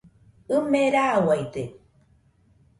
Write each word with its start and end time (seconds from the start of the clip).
ɨme 0.55 0.81
rauaide. 0.93 1.63